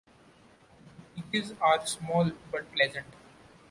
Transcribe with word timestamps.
The 1.15 1.21
beaches 1.21 1.53
are 1.61 1.85
small 1.85 2.31
but 2.51 2.73
pleasant. 2.73 3.05